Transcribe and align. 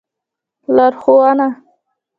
لار 0.75 0.93
ښوونه 1.01 1.47